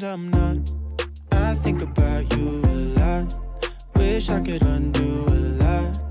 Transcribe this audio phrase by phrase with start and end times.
[0.00, 0.70] sometimes I'm not.
[1.32, 3.34] I think about you a lot.
[3.96, 6.02] Wish I could undo a lot.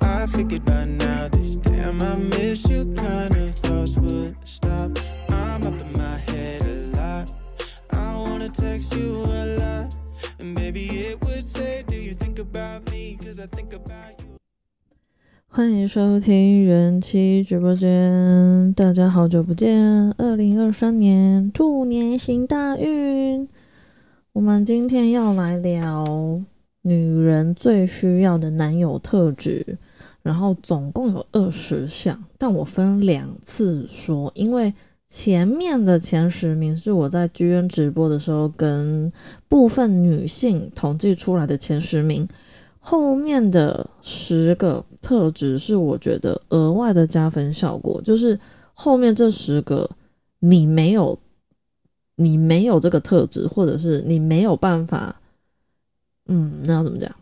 [0.00, 4.96] I figured by now this damn I miss you kind of thoughts would stop.
[5.30, 7.34] I'm up in my head a lot.
[7.90, 9.96] I wanna text you a lot.
[10.38, 13.18] And baby, it would say, Do you think about me?
[13.20, 14.31] Cause I think about you.
[15.54, 20.10] 欢迎收听人气直播间，大家好久不见！
[20.16, 23.46] 二零二三年兔年行大运，
[24.32, 26.40] 我们今天要来聊
[26.80, 29.76] 女人最需要的男友特质，
[30.22, 34.72] 然后总共有二十项，但我分两次说，因为
[35.06, 39.12] 前面的前十名是我在剧院直播的时候跟
[39.50, 42.26] 部分女性统计出来的前十名。
[42.84, 48.36] 后面的十个特质是我觉得额外的加分效果，就是
[48.74, 49.88] 后面这十个
[50.40, 51.16] 你没有，
[52.16, 55.20] 你没有这个特质，或者是你没有办法，
[56.26, 57.14] 嗯，那要怎么讲？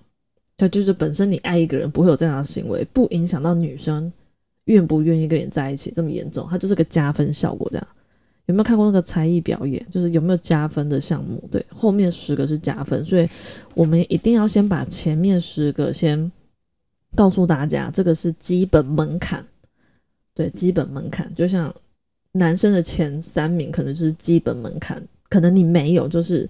[0.57, 4.11] 它就是本身你爱一个人不会有这样的行为，不影响到女生
[4.65, 7.87] 愿不愿意跟你在一起这么严重，它就是个加分效果这样。
[8.51, 9.85] 有没有看过那个才艺表演？
[9.89, 11.41] 就是有没有加分的项目？
[11.53, 13.29] 对，后面十个是加分，所以
[13.75, 16.31] 我们一定要先把前面十个先
[17.15, 19.45] 告诉大家，这个是基本门槛。
[20.35, 21.73] 对，基本门槛，就像
[22.33, 26.49] 男生的前三名可能就是基本门槛，可能你没有，就是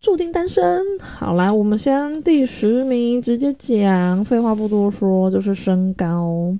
[0.00, 0.82] 注定单身。
[0.98, 6.56] 好，来，我们先第十名直接讲，废话不多说，就是身高。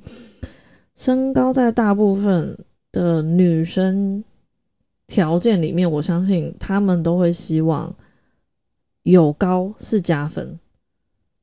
[0.95, 2.57] 身高在大部分
[2.93, 4.23] 的女生。
[5.09, 7.93] 条件里面，我相信他们都会希望
[9.03, 10.59] 有高是加分，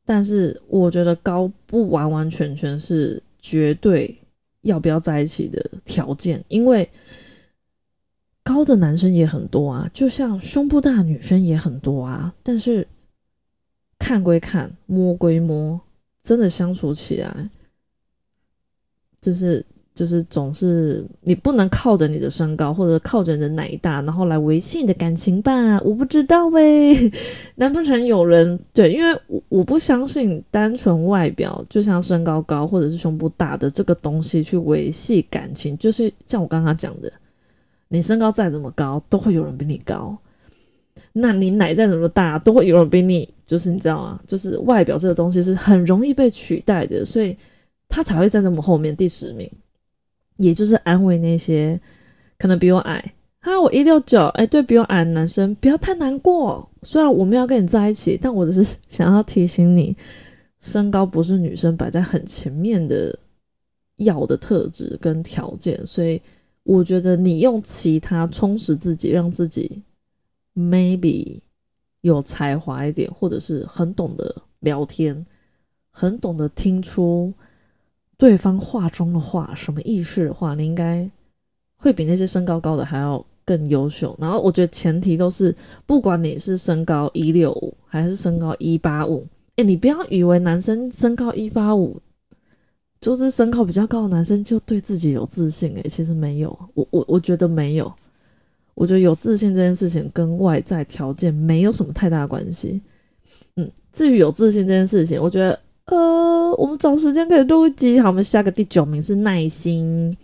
[0.06, 4.16] 但是我觉得高不完完全全是绝对
[4.62, 6.88] 要不要在一起的条件，因为
[8.44, 12.88] 高的男生也很多啊，就像胸部大的女生也很多啊，但是
[13.98, 15.82] 看归看，摸归摸，
[16.22, 17.50] 真的相处起来
[19.20, 19.66] 就是。
[19.96, 25.80] 就是总是你不能靠着你的身高或者靠着你的奶大，然后来维系你的感情吧？
[25.80, 27.10] 我不知道喂，
[27.56, 28.92] 难不成有人对？
[28.92, 37.10] 因为我我不相信单纯外表，就像身高高或者是胸部大的这个东西去维系感情，就是像我刚刚讲的，
[37.88, 40.14] 你身高再怎么高，都会有人比你高；
[41.14, 44.20] 那你奶再怎么大，都会有人比你，就是你知道吗？
[44.28, 47.38] 就是外表这个东西是很容易被取代的，所以
[47.88, 49.50] 他才会在这么后面第十名。
[50.38, 51.80] 也就是安慰那些
[52.38, 56.70] 可能比我矮，哈，我一六九，哎，对比我矮的男生不要太难过。
[56.84, 59.96] 虽然我们要跟你在一起，但我只是想要提醒你，
[60.60, 63.18] 身高不是女生摆在很前面的
[63.96, 65.86] 要的特质跟条件。
[65.86, 66.22] 所以
[66.64, 69.82] 我觉得你用其他充实自己，让自己
[70.56, 71.40] maybe
[72.02, 75.26] 有才华一点，或者是很懂得聊天，
[75.92, 77.34] 很懂得听出。
[78.18, 81.10] 对方话中的话，什么意识的话，你应该
[81.76, 84.16] 会比那些身高高的还要更优秀。
[84.20, 85.54] 然后我觉得前提都是，
[85.86, 89.28] 不管你是身高一六五还是身高一八五，
[89.58, 92.00] 哎，你不要以为男生身高一八五
[93.02, 96.58] 就是身高比较高的男生就对自己有自信，哎，其实没有。
[96.74, 97.94] 我我我觉得没有，
[98.76, 102.82] 我觉得有自信这件事情跟外在条件没有什么太大关系。
[103.58, 105.60] 嗯，至于有自信这件事情，我觉得。
[105.86, 108.00] 呃，我们找时间可以录一集。
[108.00, 110.18] 好，我们下个第九名是耐心，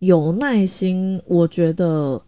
[0.00, 1.20] 有耐心。
[1.26, 2.20] 我觉得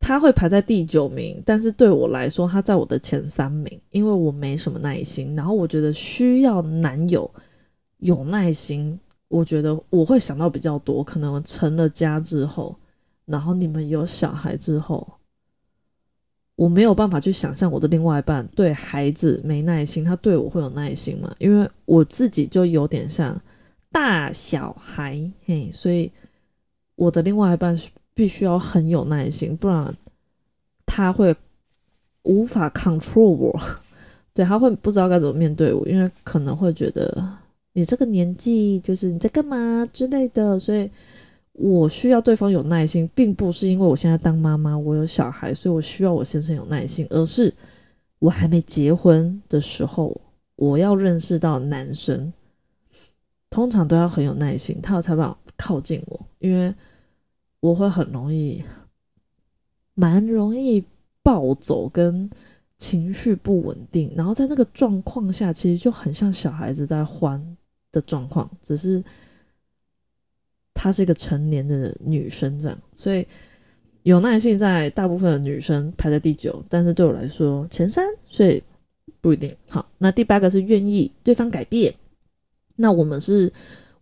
[0.00, 5.36] 他会排在第九名，但是对我来说，他在我的前三名，因为我没什么耐心。
[5.36, 7.30] 然后我觉得需要男友
[7.98, 8.98] 有耐心，
[9.28, 11.04] 我觉得我会想到比较多。
[11.04, 12.74] 可能成了家之后，
[13.26, 15.17] 然后你们有小孩之后。
[16.58, 21.32] 我没有办法去想象我的另外一半对孩子没耐心，他对我会有耐心吗？
[21.38, 23.40] 因为我自己就有点像
[23.92, 26.10] 大小孩，嘿，所以
[26.96, 27.78] 我的另外一半
[28.12, 29.94] 必须要很有耐心，不然
[30.84, 31.32] 他会
[32.24, 33.60] 无法 control 我，
[34.34, 37.24] 对，他会不知道该怎么面对我，因为可能会觉得
[37.74, 40.90] 你这个年纪就是你在干嘛之类的，所以。
[41.60, 47.52] 我需要对方有耐心，并不是因为我现在当妈妈，我有小孩，所以我需要我先生有耐心，而是
[48.20, 50.20] 我还没结婚的时候，
[50.54, 52.32] 我要认识到男生
[53.50, 56.72] 通常都要很有耐心，他有才办法靠近我，因为
[57.58, 58.62] 我会很容易，
[59.94, 60.84] 蛮容易
[61.24, 62.30] 暴走跟
[62.76, 67.44] 情绪不稳定，然后在那个状况下，其实就很像小孩子在欢
[67.90, 69.02] 的状况，只是。
[70.80, 73.26] 她是一个成年的女生，这样，所以
[74.04, 78.62] 有耐性在大部分的女生排在第九，但是对我来说前三，所以
[79.20, 79.52] 不一定。
[79.68, 81.92] 好，那第八个是愿意对方改变。
[82.76, 83.52] 那我们是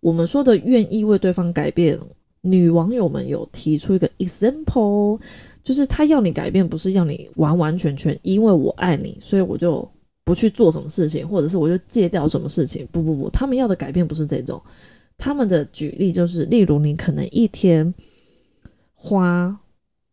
[0.01, 1.99] 我们说的愿意为对方改变。
[2.41, 5.19] 女网友们有提出一个 example，
[5.63, 9.85] 就是她要你改变，不是要你完完全全因为我爱你，所以我就
[10.23, 12.87] 不去做什么事情，或者是我就戒掉什么事情。
[12.91, 14.61] 不不不，他们要的改变不是这种。
[15.17, 17.93] 他们的举例就是，例如你可能一天
[18.93, 19.59] 花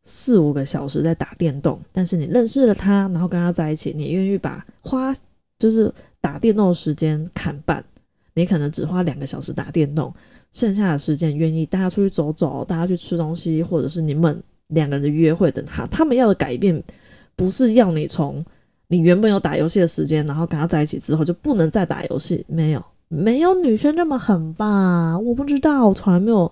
[0.03, 5.15] 四五个小时在打电动，但是你认识了他，然后跟他在一起，你愿意把花
[5.59, 7.85] 就是打电动的时间砍半。
[8.37, 10.13] 你可能只花两个小时打电动，
[10.51, 15.87] 剩下的时间愿意带他出去走走，带他去吃东西，或者是你们两个人的约会等他。
[15.87, 16.83] 他们要的改变，
[17.37, 18.45] 不是要你从
[18.89, 22.45] 你原本有打游戏的时间，然后跟他在一起之后就不能再打游戏。
[22.49, 25.19] 没有，没有女生这么狠吧？
[25.19, 26.51] 我不知道，我从来没有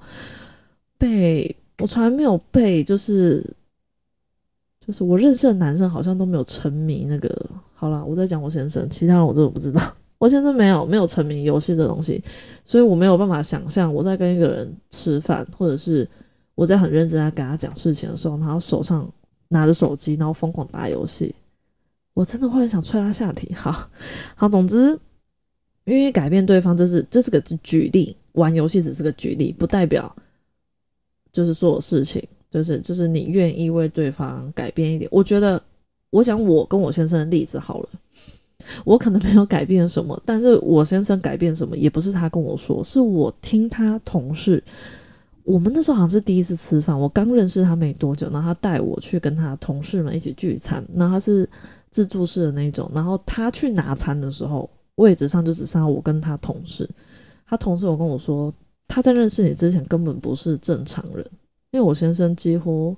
[0.98, 3.44] 被，我从来没有被，就是
[4.78, 7.46] 就是我认识的男生好像都没有沉迷那个。
[7.74, 9.80] 好了，我在讲我先生，其他人我真的不知道。
[10.18, 12.22] 我先生没有没有沉迷游戏这东西，
[12.62, 16.08] 所以我没有办法想象我在跟一个人吃饭，或者是
[16.54, 19.04] 我在很认真在跟他讲事情的时候，然后手上
[19.48, 21.34] 拿着手机，然后疯狂打游戏，
[22.14, 23.52] 我真的会很想踹他下体。
[23.52, 23.74] 好
[24.36, 24.96] 好，总之，
[25.84, 30.14] 愿意改变对方，这是这是个举例，玩游戏只是个举例，不代表
[31.32, 35.08] 就是所有事情，就是就是你愿意为对方改变一点。
[35.12, 35.62] 我觉得，
[36.10, 37.88] 我想我跟我先生的例子好了。
[38.84, 44.62] 我可能没有改变什么，但是我先生改变什么，也不是他跟我说，是我听他同事。
[45.42, 51.48] 我们那时候好像是第一次吃饭，我刚认识他没多久，然后他带我去跟他同事们一起聚餐，然后他是
[51.90, 56.88] 自助式的那种，然后他去拿餐的时候，位置上就只剩下我跟他同事。
[57.46, 58.52] 他同事有跟我说，
[58.88, 61.24] 他在认识你之前根本不是正常人，
[61.70, 62.96] 因为我先生几乎。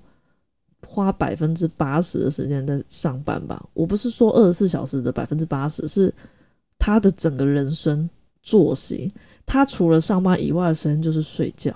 [0.86, 6.12] 花百分之八十的时间在上班吧，我不是说二十四小时的百分之八十，是
[6.78, 8.08] 他的整个人生
[8.42, 9.10] 作息，
[9.46, 11.74] 他除了上班以外的时间就是睡觉，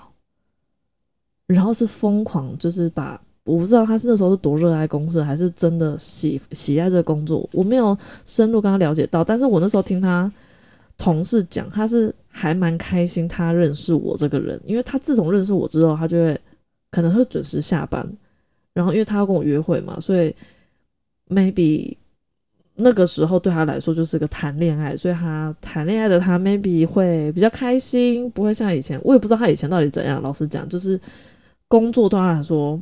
[1.47, 3.19] 然后是疯狂，就是把
[3.49, 10.31] 我不知道他是那时候是多热爱公司，还是真的喜喜爱这个工作，我没有深入跟他了解到，但是我那时候听他
[10.97, 16.39] 同事讲，他是还蛮开心他认识我这个人，因为他自从认识我之后，他就会
[16.91, 18.07] 可能会准时下班。
[18.71, 20.33] 然后，因为他要跟我约会嘛，所以
[21.27, 21.97] maybe
[22.75, 30.21] 那个时候对他来说就是个谈恋爱，所以他谈恋爱的他 maybe 会比较开心，不会像以前，我也不知道他以前到底怎样。
[30.21, 30.97] 老实讲，就是
[31.67, 32.79] 工作对他来说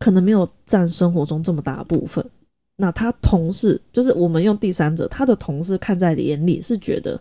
[0.00, 2.24] 可能没有占生活中这么大的部分。
[2.74, 7.20] 那他同事就是我们用第三者，他的同事看在眼里是觉得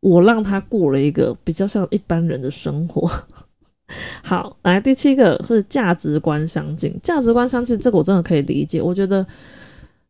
[0.00, 3.08] 我让他过了一个比较像一般人的生活。
[4.24, 6.98] 好，来第七个是价值观相近。
[7.00, 8.82] 价值观相近，这个我真的可以理解。
[8.82, 9.24] 我觉得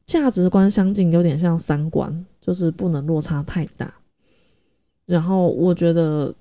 [0.06, 3.92] 价值观相近有点像三观，就是不能落差太大。
[5.04, 6.34] 然后我觉得，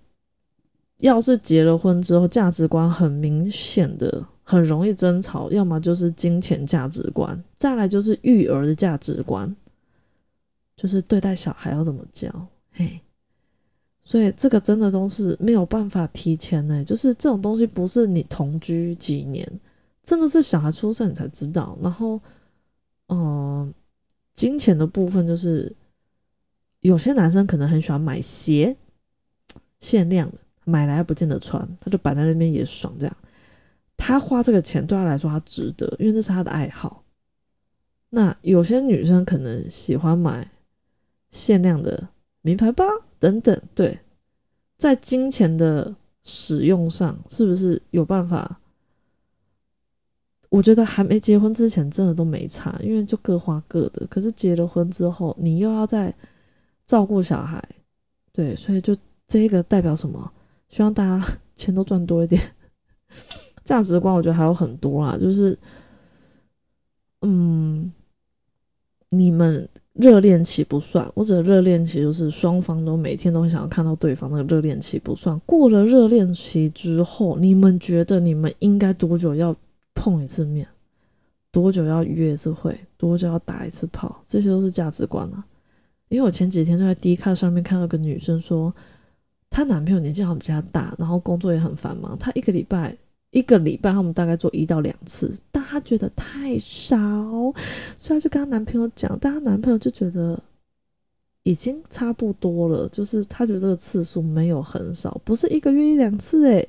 [0.99, 9.53] 要是结了婚之后价值观很明显的，很容易争吵，要么就是金钱价值观，再来就是育儿的价值观，
[10.77, 12.29] 就是对待小孩要怎么教，
[12.71, 13.01] 嘿。
[14.03, 19.59] 所以这个真的都是没有办法提前呢，就是这种东西不是你同居几年，
[20.03, 21.75] 真的是小孩出生你才知道。
[21.81, 22.21] 然后，
[23.07, 23.73] 嗯，
[24.35, 25.75] 金钱的部分就是
[26.81, 28.77] 有些男生可能很喜欢买鞋，
[29.79, 32.93] 限量的，买来不见得穿，他就摆在那边也爽。
[32.99, 33.17] 这样，
[33.97, 37.03] 他花这个钱对他来说他值得，因为这是他的爱好。
[38.09, 40.49] 那有些女生可能喜欢买
[41.29, 42.07] 限量的
[42.41, 42.85] 名牌包。
[43.17, 43.97] 等等，对，
[44.77, 48.59] 在金钱的使用上，是不是有办法？
[50.49, 54.05] 我觉得还没结婚之前，真的都没差，因为就各花各的。
[54.07, 56.13] 可是结了婚之后，你又要再
[56.85, 57.63] 照顾小孩，
[58.31, 58.95] 对，所以就
[59.27, 60.31] 这个代表什么？
[60.69, 61.25] 希望大家
[61.55, 62.39] 钱都赚多一点。
[63.65, 65.59] 价值观，我觉得还有很多啊，就是，
[67.23, 67.91] 嗯，
[69.09, 69.67] 你们。
[69.95, 74.29] 热恋期不算，我指的热恋期就是双方都每天都想要看到对方。
[74.29, 79.55] 那个热恋期不算，过了热恋期之后，你们觉得你们应该多久要
[79.93, 80.67] 碰一次面？
[81.49, 82.77] 多久要约一次会？
[82.97, 84.21] 多久要打一次炮？
[84.25, 85.41] 这些都是价值观啊。
[86.09, 88.75] 因为我前几天就在 D 卡上面看到个女生说，
[89.49, 92.97] 她男朋友年纪好像比较大，然后工作也很繁忙，她一个礼拜。
[93.35, 96.97] 一个礼拜，他们大概做一到两次，但她觉得太少，
[97.97, 100.41] 所以她就跟她男朋友讲，但她男朋友就觉得
[101.43, 106.65] 已经差不多了，就是他觉得这个次数没有很少，不是一个月一两次，诶，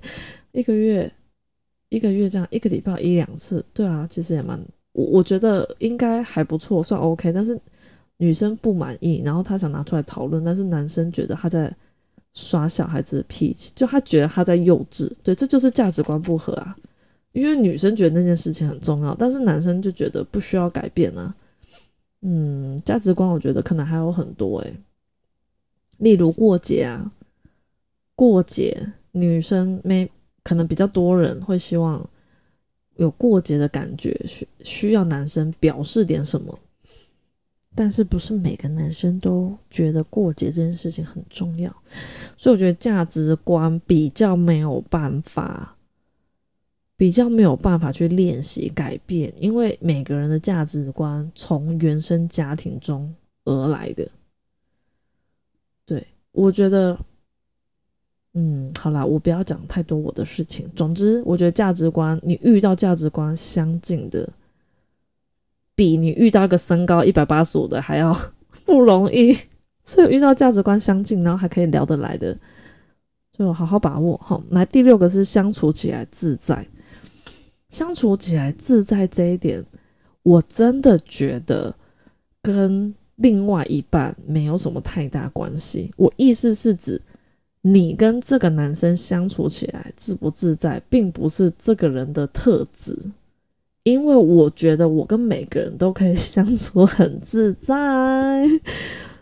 [0.51, 1.11] 一个月
[1.89, 7.33] 一个月这样，一个礼拜一两次，对啊，其实也蛮，我我觉得应该还不错，算 OK。
[7.33, 7.57] 但是
[8.17, 11.73] 女生不满意，然后她想拿出来讨论，但是男生觉得他在
[12.37, 16.77] 耍小孩子的脾气，就他觉得他在幼稚，对，这就是价值观不合啊。
[17.33, 21.35] 因为女生觉得那件事情很重要，但是男生就觉得不需要改变啊。
[22.21, 24.75] 嗯，价值观我觉得可能还有很多诶、
[25.99, 27.11] 例如过节啊，
[28.15, 30.11] 过节女生没
[30.43, 32.07] 可能比较多人会希望
[32.97, 36.59] 有过节的感觉，需需要男生表示点什么，
[37.77, 41.71] 但是不是每个男生都觉得过节这件事情很重要，
[42.37, 45.77] 所以我觉得价值观比较没有办法，
[46.97, 53.15] 比较没有办法去练习改变，因为每个人的价值观从原生家庭中
[53.45, 54.09] 而来的。
[55.85, 56.99] 对我觉得。
[58.39, 60.71] 嗯，好啦，我不要讲太多我的事情。
[60.77, 64.29] 总之，我觉得价值观，你遇到价值观相近的，
[65.77, 68.13] 比你遇到一个身高一百八十五的还要
[68.67, 69.37] 不容易。
[69.85, 72.37] 所以遇到价值观相近，然后还可以聊得来的，
[73.39, 74.19] 就好好把握。
[74.21, 76.67] 好，来第六个是相处起来自在。
[77.69, 79.65] 相处起来自在这一点，
[80.25, 81.73] 我真的觉得
[82.43, 85.93] 跟另外一半没有什么太大关系。
[85.97, 87.01] 我意思是指。
[87.63, 92.97] 你跟这个男生相处起来自不自在，并不是这个人的特质，
[93.87, 97.73] 因为我觉得我跟每个人都可以 相处很自在。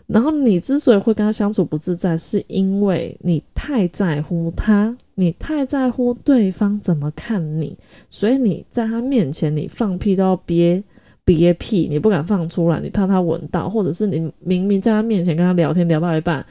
[0.07, 7.77] 然后你之所以会跟他相处不自在，是因为你太在乎他，你太在乎对方怎么看你，
[8.09, 10.83] 所以你在他面前你放屁都要憋
[11.23, 16.43] 憋屁，你不敢放出来，你怕他闻到，或者是你明明在他面前跟他聊天聊到一半。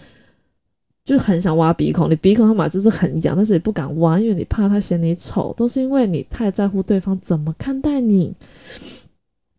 [1.05, 8.35] 就很想挖鼻孔，你鼻孔他妈就是很痒，但是你不敢挖，因为你怕他嫌你丑，都是因为你太在乎对方怎么看待你，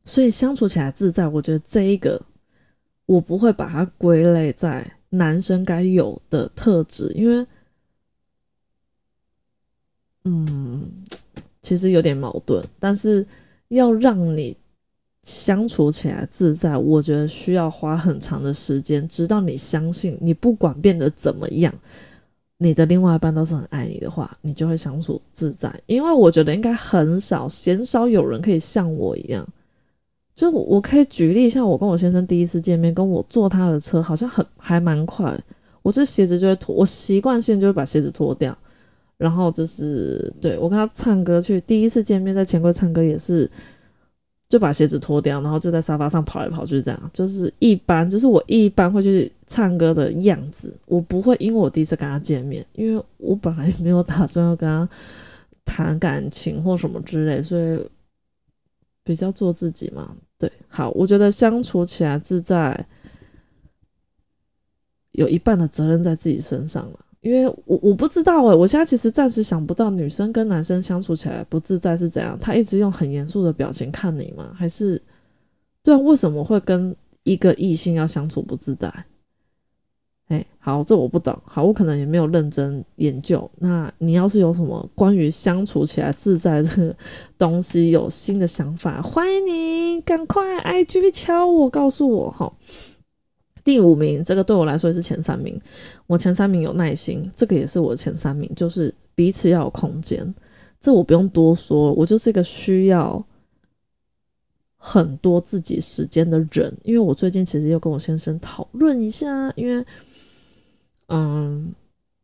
[0.04, 1.28] 所以相处起来自在。
[1.28, 2.20] 我觉得这一个
[3.06, 7.46] 我不会把它归类在男生该有的特质，因为，
[10.24, 10.92] 嗯，
[11.62, 13.26] 其实有点矛盾，但是
[13.68, 14.58] 要让你。
[15.26, 21.74] 相处起来自在，我觉得需要花很长的时间，直到你相信，你不管变得怎么样，
[22.60, 25.74] 你的另外一半都是很爱你的话，你就会相处自在。
[25.88, 29.44] 因为我觉得应该很少，鲜少有人可以像我一样，
[30.36, 35.36] 就我可以举例，像我跟我先生第一次见面，跟我坐他的车，好像很还蛮快，
[35.82, 38.56] 我这鞋子就会脱，我习惯性就会把鞋子脱掉，
[39.18, 43.50] 然后就是对我跟他唱歌去，第一次见面在钱柜唱歌也是。
[44.48, 50.74] 就把鞋子脱掉，然后就在沙发上跑来跑去，这样就是一般，就是我一般会去唱歌的样子。
[50.86, 54.88] 我不会，因为我第一次跟他见面，因为我本来没有打算要跟他
[55.66, 57.80] 谈感情或什么之类，所以
[59.04, 60.16] 比较做自己嘛。
[60.38, 62.86] 对，好，我觉得相处起来自在，
[65.12, 67.05] 有一半的责任在自己身上了。
[67.26, 72.38] 因为我我不知道诶，我现在其实暂时想不到女生跟男生相处起来不自在是怎样。
[72.40, 74.54] 他一直用很严肃的表情看你吗？
[74.56, 75.02] 还是
[75.82, 75.98] 对啊？
[75.98, 78.94] 为什么会跟一个异性要相处不自在？
[80.28, 81.36] 哎，好，这我不懂。
[81.46, 83.50] 好，我可能也没有认真研究。
[83.58, 86.96] 那你要是有什么关于相处起来自在这个
[87.40, 92.54] 东西有新的想法，欢迎你赶快 IG 敲我，告诉我哈。
[93.66, 95.60] 第五名，这个对我来说也是前三名。
[96.06, 100.34] 我前三名有耐心，这个也是我前三名，就是彼此要有空间。
[100.80, 103.26] 这我不用多说，我就是一个需要
[104.78, 106.72] 很多自己时间的人。
[106.84, 109.84] 因为我最近其实又跟我先生讨论一下，因为，
[111.08, 111.74] 嗯，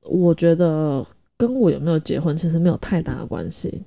[0.03, 1.03] 我觉得
[1.35, 3.81] 跟我有没有结婚其实没有太大的关系。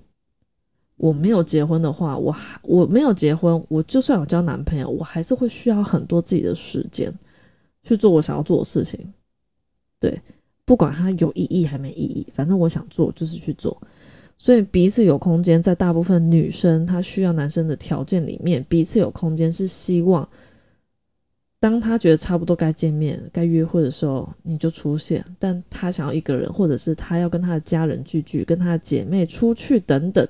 [0.97, 7.13] 我没有结婚的话，我还我没有结婚，我就算有交男朋友，我还是会需要很多自己的时间。
[7.85, 8.99] 去做我想要做的事情，
[10.01, 10.21] 对，
[10.65, 13.81] 不管它有意义还没意义，反正我想做就是去做。
[14.37, 20.29] 所以彼此有空间，在大部分女生她需要男生的条件里面，彼此有空间是希望，
[21.61, 25.25] 当他觉得差不多该见面、该约会的时候，你就出现。
[25.39, 30.27] 但他想要一个人，或者是他要跟他的家人聚聚，跟他的姐妹出去等等，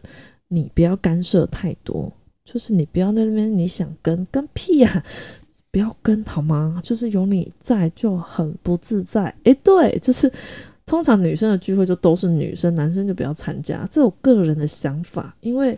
[0.49, 2.13] 你不要干涉太多，
[2.45, 5.05] 就是你不要在那边你想跟跟屁呀。
[5.75, 6.79] 不要跟好吗？
[6.85, 9.35] 就是有你在就很不自在。
[9.43, 10.31] 诶，对，就是
[10.87, 13.85] 通常女生的聚会就都是女生，男生就不要参加。
[13.91, 15.77] 这我个人的想法，因为，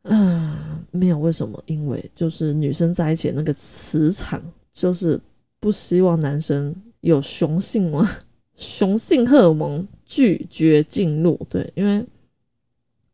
[0.00, 4.40] 啊，没有为什么，因为就是女生在一起那个磁场，
[4.72, 5.20] 就是
[5.60, 8.08] 不希望男生有雄性嘛，
[8.56, 11.38] 雄性荷尔蒙拒绝进入。
[11.50, 12.02] 对，因为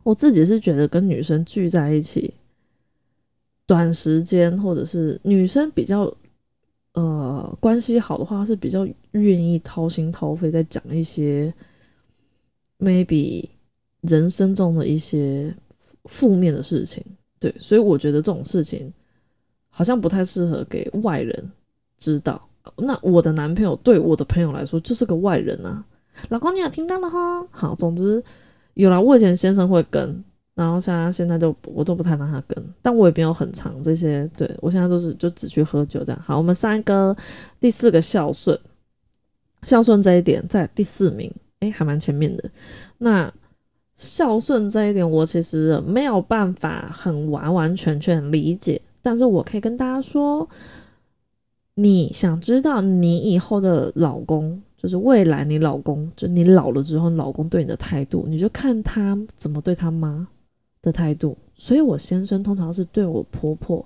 [0.05, 2.33] 我自己是觉得跟女生聚在一起，
[3.67, 6.13] 短时间或者是女生比较
[6.93, 11.53] 呃关系好的话，是比较愿意掏心掏肺在讲一些
[12.79, 13.49] maybe
[14.03, 15.55] 人生中的一些
[16.05, 17.05] 负面的事情。
[17.39, 18.93] 对，所以我觉得这种事情
[19.69, 21.51] 好像不太适合给外人
[21.99, 22.41] 知道。
[22.77, 25.85] 那我的男朋友对我的朋友来说就是个外人啊。
[26.29, 27.47] 老公，你有听到吗哈？
[27.51, 28.23] 好，总之
[28.75, 29.03] 有了。
[29.03, 34.31] 我以前先生会跟，然后现在现在就我都不太让他跟，但我也没有很长这些。
[34.37, 36.23] 对我现在都是就只去喝酒这样。
[36.25, 37.17] 好，我们三个
[37.59, 38.59] 第四个孝顺，
[39.63, 42.49] 孝顺这一点在第四名，诶，还蛮前面的。
[42.99, 43.33] 那
[43.97, 50.49] 孝顺这一点，我其实没有办法很完完全全理解，但是我可以跟大家说，
[51.75, 54.63] 你想知道你以后的老公。
[54.77, 60.29] 就是未来你老公，就你老了之后，老公对你的态度，你就看他怎么对他妈
[60.85, 61.37] 的态度。
[61.55, 63.85] 所以我先生通常是对我婆婆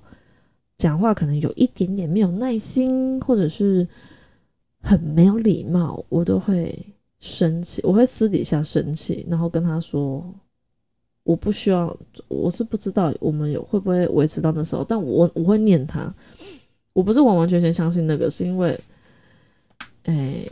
[0.76, 3.86] 讲话，可能有一点点没有耐心，或者是
[4.80, 6.78] 很没有礼貌，我都会
[7.20, 7.80] 生气。
[7.84, 10.24] 我会私底下生气，然后跟他说，
[11.22, 16.12] 我不需要，我是不知道我们有会不会维持到那时候，但我我会念他。
[16.92, 18.78] 我不是完完全全相信那个，是因为，
[20.04, 20.44] 哎。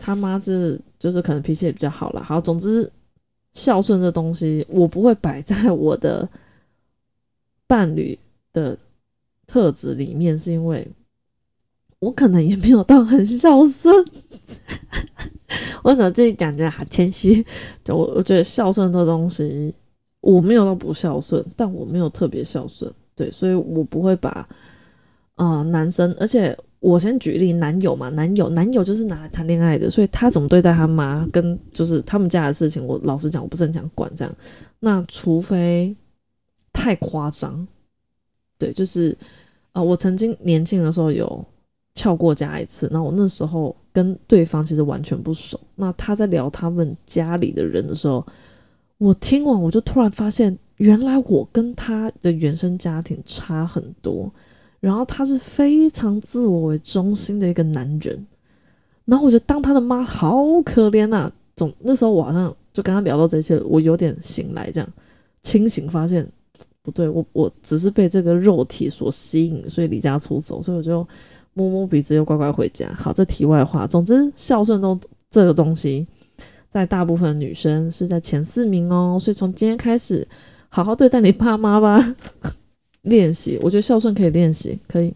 [0.00, 2.22] 他妈这就是可能脾气也比较好了。
[2.22, 2.90] 好，总之
[3.58, 6.28] 孝顺这东西，我不会摆在我的
[7.66, 8.16] 伴侣
[8.52, 8.78] 的
[9.46, 10.86] 特质里面，是因为
[11.98, 13.92] 我可能也没有到很孝顺。
[15.82, 17.44] 我怎么自己感觉好谦虚？
[17.82, 19.74] 就我我觉得孝顺这东西，
[20.20, 22.92] 我没有到不孝顺，但我没有特别孝顺。
[23.16, 24.48] 对，所以我不会把
[25.38, 26.54] 啊男生，而且。
[26.80, 34.32] 我先举例，男友嘛，男友，男友就是拿来谈恋爱的，所以他怎么对待他妈，跟就是他们家的事情，我老实讲，我不是很想管这样。
[34.78, 35.92] 那除非
[36.72, 37.66] 太夸张，
[38.58, 39.18] 对，就是
[39.72, 41.44] 啊，我曾经年轻的时候有
[41.96, 48.24] 翘过家一次，那我那时候跟对方其实完全不熟，那他在聊他们家里的人的时候，
[48.98, 54.32] 我听完我就突然发现，原来我跟他的原生家庭差很多。
[54.80, 58.26] 然后他是非常自我为中心的一个男人，
[59.04, 61.30] 然后我觉得当他的妈好可怜呐。
[61.56, 64.88] 总那时候我好像就跟他聊到这些，我有点醒来，这样
[65.42, 66.24] 清醒发现
[66.82, 71.04] 不对，我我只是被这个肉体所吸引，所以离家出走，所以我就
[71.54, 72.88] 摸摸鼻子又乖乖回家。
[72.94, 74.96] 好，这题外话，总之孝顺都
[75.32, 76.06] 这个东西，
[76.68, 80.24] 在大部分女生是在前四名哦，所以从今天开始，
[80.68, 82.14] 好好对待你爸妈吧。
[83.02, 85.14] 练习，我觉得孝顺可以练习，可以。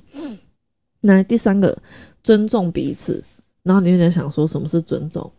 [1.02, 1.76] 来第三个，
[2.22, 3.22] 尊重彼此。
[3.62, 5.30] 然后你有点想说什么是尊重？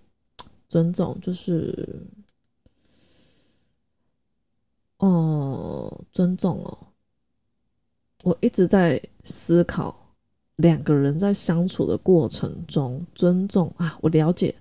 [0.69, 1.87] 尊重就是，
[4.97, 6.77] 哦，尊重哦。
[8.23, 9.95] 我一直在思考，
[10.55, 14.55] 两个人在相处的过程中，尊重啊，我了解，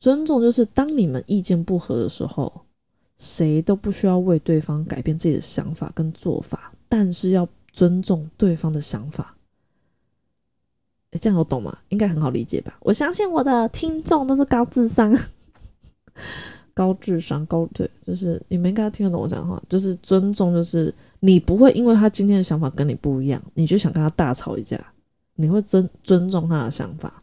[0.00, 2.50] 尊重就是当你们意见不合的时候，
[3.18, 6.71] 谁都不需要为对方改变自己的想法跟做法。
[6.92, 9.34] 但是要尊重对方的想法，
[11.12, 11.78] 哎，这样我懂吗？
[11.88, 12.76] 应该很好理解吧？
[12.80, 15.18] 我相信我的听众都是高智商、
[16.74, 19.58] 高智商、高对，就是你们应该听得懂我讲话。
[19.70, 24.78] 就是尊重，就是你不会因为他今天的想法跟你不一样，你就想跟他大吵一架，
[25.36, 27.22] 你会尊尊重他的想法。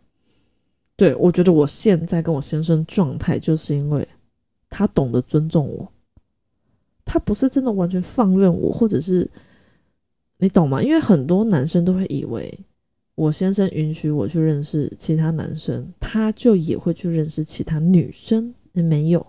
[0.95, 4.07] 对我觉得我现在跟我先生状态，就是因为
[4.67, 5.87] 他懂得尊重我，
[7.05, 9.29] 他不是真的完全放任我，或者是。
[10.39, 10.81] 你懂吗？
[10.81, 12.57] 因为很多男生都会以为，
[13.15, 18.53] 我先生允许我去认识其他男生，他就也会去认识其他女生。
[18.71, 19.25] 没有，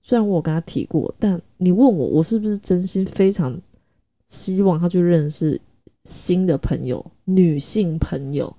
[0.00, 3.56] 虽然我跟他提过，但你问我，我是不是真心非常
[4.26, 5.60] 希望他去认识
[6.04, 8.52] 新的朋友、女性朋友？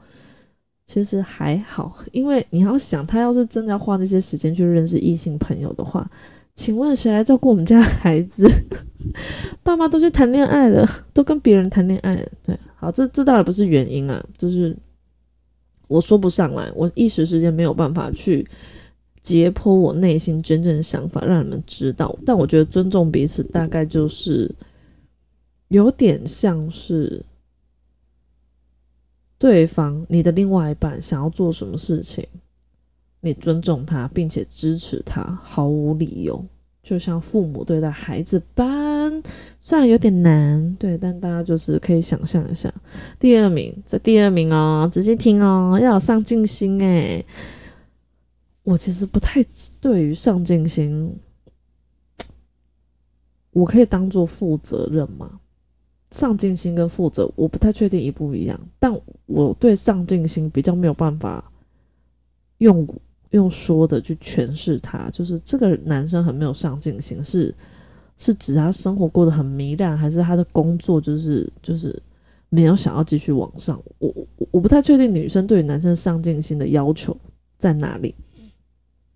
[0.85, 6.09] 其实还好，因为你要想，他要是真的要花那些时间去认识异性朋友的话。
[6.55, 8.47] 请问谁来照顾我们家孩子？
[9.63, 12.29] 爸妈都去谈恋爱了，都跟别人谈恋爱了。
[12.43, 14.75] 对，好，这这当然不是原因啊，就是
[15.87, 18.47] 我说不上来，我一时之间没有办法去
[19.21, 22.15] 解剖我内心真正的想法，让你们知道。
[22.25, 24.53] 但我觉得尊重彼此，大概就是
[25.69, 27.25] 有点像是
[29.39, 32.25] 对方你的另外一半想要做什么事情。
[33.25, 36.45] 你尊重他，并且支持他，毫无理由，
[36.81, 39.23] 就像父母对待孩子般。
[39.61, 42.73] 虽然有点难，对，但大家就是可以想象一下。
[43.17, 47.25] 第二名，在第二名哦，仔细听哦，要有上进心诶。
[48.63, 49.41] 我其实不太
[49.79, 51.17] 对于上进心，
[53.51, 55.39] 我可以当做负责任吗？
[56.11, 58.93] 上进心跟负责，我不太确定一不一样，但
[59.27, 61.49] 我对上进心比较没有办法
[62.59, 62.85] 用
[63.33, 67.53] 用说的去诠释他，就是这个男生很没有上进心，是
[68.17, 72.01] 是指他生活过得很糜烂，还是他的工作就是就是
[72.49, 73.81] 没有想要继续往上？
[73.99, 77.15] 我我我不太确定女生对于男生上进心的要求
[77.57, 78.13] 在哪里，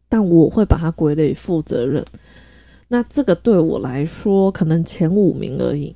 [0.09, 2.03] 但我会把它归类负责任。
[2.87, 5.95] 那这个对我来说，可能前五名而已。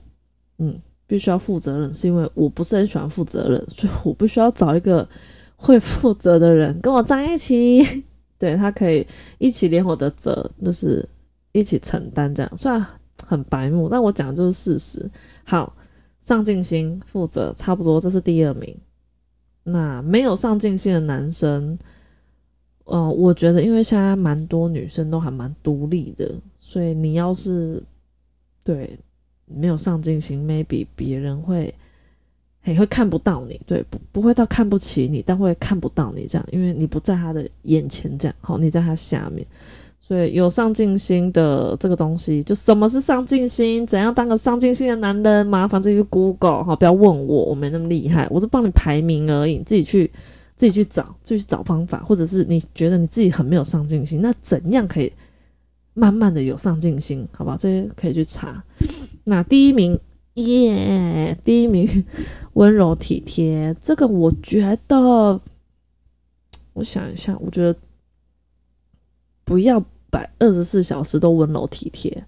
[0.59, 5.07] 嗯，必须要负责任，是因为我不是很喜欢负责任，所以我不需要找一个
[5.55, 8.03] 会负责的人跟我在一起。
[8.41, 9.05] 对他可以
[9.37, 11.07] 一起连我的责，就是
[11.51, 12.57] 一起承担这样。
[12.57, 12.83] 虽然
[13.23, 15.07] 很白目，但我讲的就是事实。
[15.43, 15.71] 好，
[16.21, 18.75] 上进心、负责，差不多，这是第二名。
[19.63, 21.77] 那没有上进心的男生，
[22.85, 26.33] 嗯，我觉得因为现在蛮多女生都还蛮独立的。
[26.57, 27.83] 所以你要是
[28.63, 28.97] 对
[29.45, 31.71] 没有上进心，maybe 别人会
[32.63, 39.45] 也会看不到你，对不不会到看不起你，但会看不到你这样，因为你不在他的眼前这样，好，你在他下面。
[39.99, 50.11] 所以有上进心的这个东西，就什么是上进心，怎样当个上进心的男人，麻烦自己去 Google 哈，不要问我，我没那么厉害，我是帮你排名而已，自己去
[50.55, 55.11] 自己去找，自己去找方法，或者是你觉得你自己很没有上进心，那怎样可以？
[55.93, 57.57] 慢慢的有上进心，好不好？
[57.57, 58.63] 这些可以去查。
[59.25, 59.99] 那第一名，
[60.35, 61.37] 耶！
[61.43, 62.05] 第一名，
[62.53, 63.75] 温柔体贴。
[63.81, 65.41] 这个我觉得，
[66.73, 67.77] 我想一下，我觉得
[69.43, 72.25] 不要摆二十四小时都温柔体贴。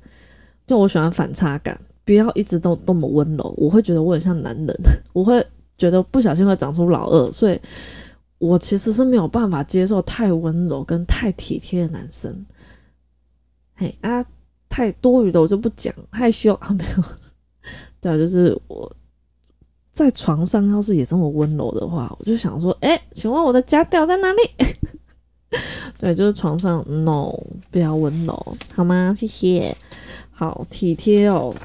[0.67, 4.75] 就我喜欢反差感，不要一直都那么温柔，我会觉得我很像男人，
[5.13, 5.45] 我会
[5.77, 7.59] 觉得不小心会长出老二，所以
[8.37, 12.45] 我其实是没有办法接受太温柔跟太体贴的男生。
[13.75, 14.25] 嘿啊，
[14.69, 17.03] 太多余的我就不讲，害羞啊没有，
[18.03, 18.93] 对，就是我
[19.93, 24.67] 在床上要是也这么温柔的话，我就想说，哎，请问我的家调在哪里？
[25.97, 27.31] 对，就是床上 no，
[27.71, 29.13] 不要温柔好吗？
[29.15, 29.73] 谢谢。
[30.31, 31.55] 好体贴哦，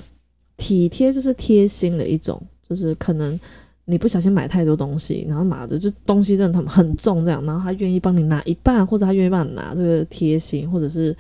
[0.56, 3.38] 体贴就是贴心的一种，就是可能
[3.86, 11.16] 你不小心买太多东西，然后妈的就东西真的很很重这样，然后他愿意帮你拿一半，或者他愿意帮你拿，这个贴心，或者是。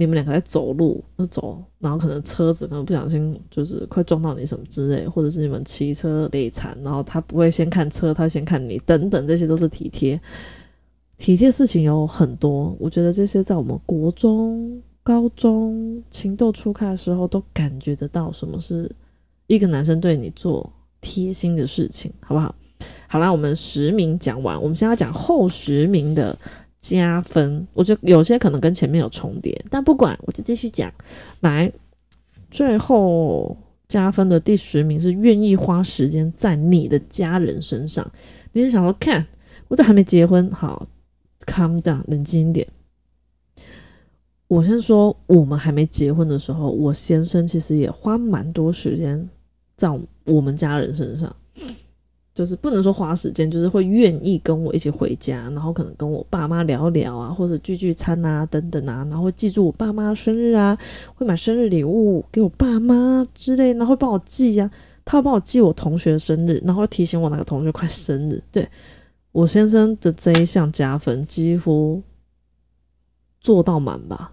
[0.00, 10.18] 你们两个在走路，就走，然后可能车子可能不小心就是快撞到你什么之类，或者是你们骑车累惨，然后他不会先看车，他先看你，等等，这些都是体贴。
[11.18, 18.90] 体贴事情有很多，我觉得这些在我们国中、高中情窦初开的时候都感觉得到什么是
[19.48, 22.54] 一个男生对你做贴心的事情，好不好？
[23.06, 26.38] 好啦，我们十名讲完，我们现在讲后十名的。
[26.80, 30.92] 加分，我觉得有些可能跟前面有重叠，但不管，我就继续讲。
[31.40, 31.70] 来，
[32.50, 38.10] 最后加分的第十名是愿意花时间在你的家人身上。
[38.52, 39.26] 你是想说，看
[39.68, 40.84] 我都还没结婚，好
[41.46, 42.66] ，calm down，冷静一点。
[44.48, 49.28] 我先说，我们还没结婚的时候，我先生其实也花蛮多时间
[49.76, 49.88] 在
[50.24, 51.36] 我们家人身上。
[52.34, 60.78] 就是不能说花时间，就是会愿意跟我一起回家，然后可能跟我爸妈聊聊啊，或者聚聚餐啊，等等啊，然后会记住我爸妈生日啊，
[61.14, 64.70] 会买生日礼物给我爸妈之类，然后会帮我记呀，
[65.04, 68.42] 他会帮我记我同学生日，然后提醒我哪个同学快生日。
[68.52, 68.68] 对
[69.32, 72.02] 我先生的这一项加分几乎
[73.40, 74.32] 做到满吧，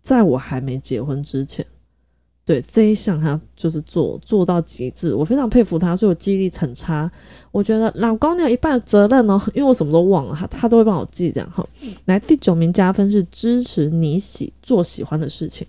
[0.00, 1.64] 在我还没结婚之前。
[2.44, 7.10] 对这一项，他就是做做到极致，我非常佩服他，所以我记忆力很差。
[7.52, 11.64] 我觉得老公你有一半的责任哦，因为我什么都忘了，他他都会帮我记这样哈。
[12.06, 15.66] 来，第九名加分是支持你喜做喜欢的事情，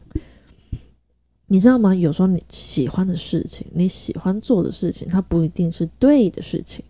[1.45, 1.93] 你知道吗？
[1.93, 6.83] 有时候你喜欢的事情，你喜欢做的事情，它不一定是对的事情，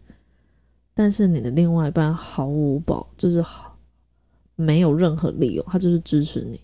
[0.94, 3.78] 但是你的另外一半毫无保，就是好
[4.56, 6.58] 没有任何理由，他就是支持你。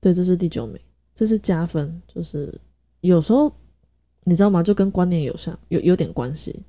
[0.00, 0.80] 对，这是第九名。
[1.18, 2.60] 这是加分，就是
[3.00, 3.52] 有时候
[4.22, 4.62] 你知道吗？
[4.62, 6.62] 就跟观念有像有有点关系。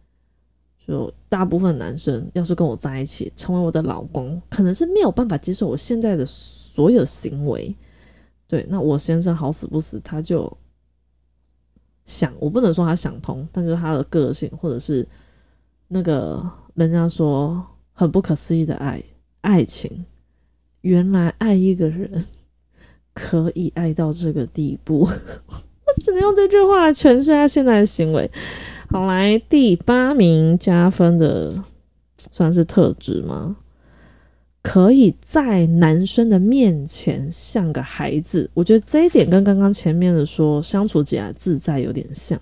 [0.80, 7.76] 就大部分男生要是跟我在一起，成为我的老公，可能是没有办法接受我现在的所有行为。
[8.48, 10.52] 对，那我先生好死不死，他就
[12.06, 15.08] 想，我不能说他想通，但就是他的个性，或者是
[15.88, 19.04] 那个人家说很不可思议的爱
[19.42, 20.04] 爱情，
[20.82, 22.26] 原来爱一个人。
[23.20, 28.32] 可以爱到这个地步， 我只能用这句话来诠释他现在的行为。
[28.90, 31.54] 好，来第八名加分的
[32.32, 33.58] 算是特质吗？
[34.62, 38.50] 可以在男生的面前像个孩子。
[38.54, 42.40] 我觉得这一点跟刚刚前面的说相处起来自在有点像，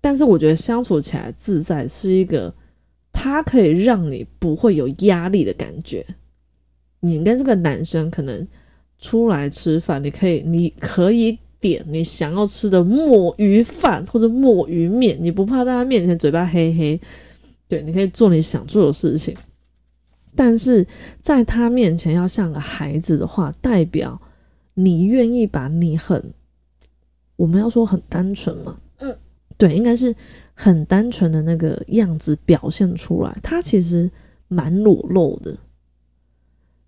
[0.00, 2.52] 但是我觉得相处起来自在是一个，
[3.12, 6.04] 他可以让你不会有压力的感觉。
[7.00, 8.46] 你跟这个男生可能
[8.98, 17.00] 出来吃饭，你可以，你可以点你想要吃的墨鱼饭或者墨鱼面，你不怕在他面前嘴巴黑黑，
[17.68, 19.36] 对，你可以做你想做的事情。
[20.34, 20.86] 但是
[21.20, 24.20] 在他面前要像个孩子的话，代表
[24.74, 26.32] 你愿意把你很，
[27.36, 29.16] 我们要说很单纯嘛，嗯，
[29.56, 30.14] 对，应该是
[30.54, 33.36] 很单纯的那个样子表现出来。
[33.42, 34.08] 他其实
[34.46, 35.56] 蛮裸露的。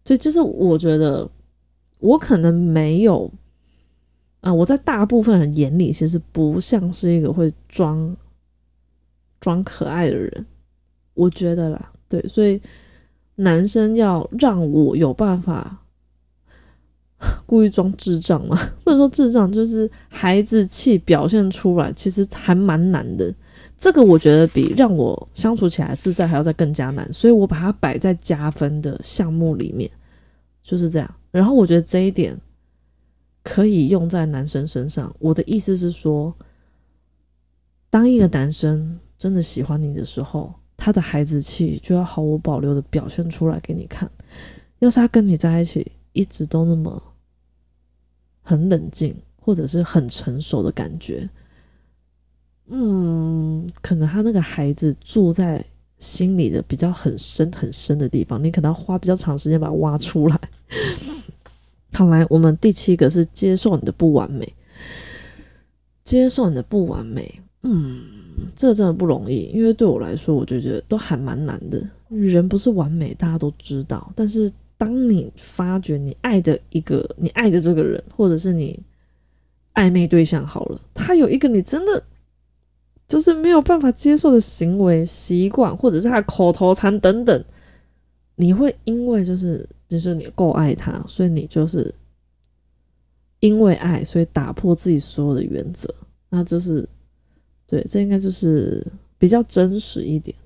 [0.04, 1.28] 所以就是我觉得，
[2.00, 3.30] 我可能没有，
[4.40, 8.16] 啊，我在大部分人眼里其实不像是一个会装
[9.40, 10.46] 装可爱的人，
[11.14, 12.60] 我觉得啦，对，所以
[13.36, 15.78] 男生要让我有办法
[17.46, 23.32] 故意装智障嘛， 或者说智障就是孩子气表现出来，其实还蛮难的。
[23.76, 29.90] 这个我觉得比让我相处起来自在还要再更加难，所以我把它摆在加分的项目里面。
[30.62, 32.38] 就是这样，然后我觉得这一点
[33.42, 35.14] 可以用在男生身上。
[35.18, 36.34] 我的意思是说，
[37.88, 44.10] 当一个男生真的喜欢你的时候，他的孩子气就要毫无保留的表现出来给你看。
[44.78, 47.02] 要是他跟你在一起一直都那么
[48.42, 51.28] 很冷静，或者是很成熟的感觉，
[52.66, 55.64] 嗯，可能他那个孩子住在。
[56.00, 60.40] 心里的比较很深很深的地方，你可能要花比较长时间把它挖出来。
[61.92, 64.52] 好，来，我们第七个是接受你的不完美。
[66.02, 68.00] 接受你的不完美，嗯，
[68.56, 71.80] 这真的不容易，因为对我来说，我就觉得都还蛮难的。
[72.08, 74.12] 人不是完美，大家都知道。
[74.16, 78.80] 但是当你发觉你爱的一个，你爱的这个人，或者是你
[79.74, 82.02] 暧昧对象好了，他有一个你真的。
[83.10, 87.44] 就是没有办法接受的行为习惯，或者是他口头禅等等，
[88.36, 91.92] 你会因为就是就是你够爱他，所以你就是
[93.40, 95.92] 因为爱，所以打破自己所有的原则，
[96.28, 96.88] 那就是
[97.66, 98.86] 对，这应该就是
[99.18, 100.36] 比较真实一点，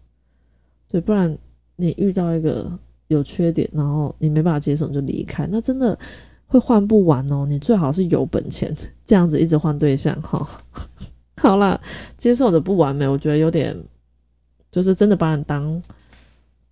[0.88, 1.36] 对，不然
[1.76, 2.66] 你遇到一个
[3.08, 5.98] 有缺点，然后你没办法接受，你就离开，那真的
[6.46, 7.44] 会换不完哦。
[7.46, 8.74] 你最好是有本钱
[9.04, 10.48] 这样子一直换对象哈。
[11.44, 11.78] 好啦，
[12.16, 13.76] 接受的不完美，我觉得有点，
[14.70, 15.82] 就是真的把你当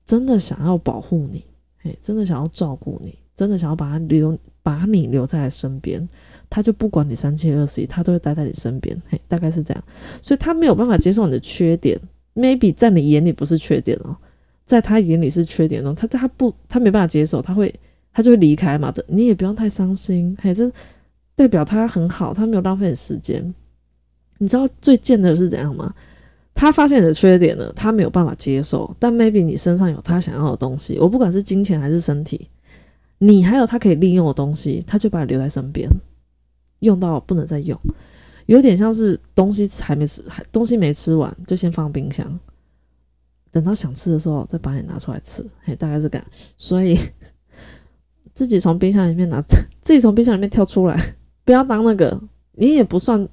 [0.06, 1.44] 真的想要保护你，
[1.82, 6.08] 嘿，真的想要照顾你，真的想要把他留，把你留在身边，
[6.48, 9.84] 他就不管你三七二十一，他都会待在你身边，嘿，大概是这样。
[10.22, 12.00] 所以他没有办法接受你的缺点
[12.34, 14.16] ，maybe 在你眼里不是缺点哦，
[14.64, 17.78] 在他眼里是缺点哦，他他不，他没办法接受，他会
[18.10, 20.72] 他就会离开嘛的，你也不用太伤心，嘿，这
[21.36, 23.54] 代表他很好，他没有浪费你时间。
[24.42, 25.94] 你知道最贱的是怎样吗？
[26.52, 28.92] 他发现你的缺点了，他没有办法接受。
[28.98, 32.48] 但 maybe 你身上有他想要的东西，我不管是金钱还是身体，
[33.18, 35.88] 你还有他可以利用的东西，他就把你留在身边，
[36.80, 37.78] 用到不能再用，
[38.46, 42.40] 有点像是东西还没吃，还东西没吃完就先放冰箱，
[43.52, 46.26] 等到想吃的时候再把你拿出来吃，嘿，大概是这样。
[46.58, 46.98] 所以
[48.34, 49.40] 自己从冰箱里面拿，
[49.82, 51.00] 自己从冰箱里面跳出来，
[51.44, 52.20] 不要当那个，
[52.54, 53.28] 你也不算。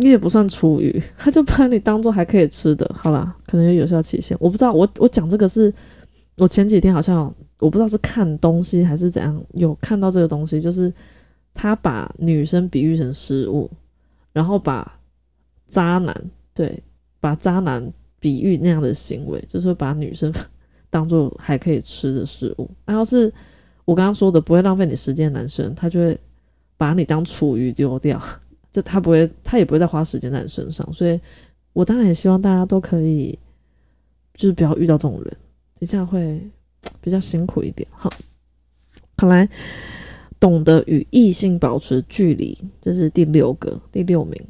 [0.00, 4.72] 你也不算厨余， 他就把你当做还可以吃的，好啦，可能有有效期限，我不知道。
[4.72, 5.72] 我我讲这个是，
[6.36, 10.92] 我前几天好像我不知道是看东西还是怎样，有看到这个东西，就是
[11.52, 13.70] 他把女生比喻成食物，
[14.32, 14.98] 然后把
[15.68, 16.14] 渣男
[16.54, 16.82] 对，
[17.20, 20.32] 把渣男比喻那样的行为，就是把女生
[20.88, 22.70] 当做还可以吃的食物。
[22.84, 23.32] 然后是
[23.84, 26.18] 我刚刚说的不会浪费你时间的男生，他就会
[26.76, 28.20] 把你当厨余丢掉。
[28.72, 31.20] 就他不会，他也不会再花时间在你身上，所以
[31.72, 33.36] 我当然也希望大家都可以，
[34.34, 35.36] 就是不要遇到这种人，
[35.80, 36.40] 这样会
[37.00, 37.88] 比较辛苦一点。
[37.90, 38.12] 好，
[39.16, 39.48] 好来，
[40.38, 44.40] 懂得与异性保持距离，这是第六个，第六名。